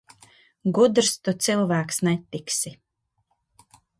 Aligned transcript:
Gudrs 0.77 1.11
tu 1.27 1.33
cilvēks 1.47 2.01
netiksi. 2.09 2.75